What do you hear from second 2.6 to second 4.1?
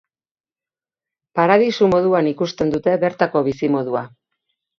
dute bertako bizimodua.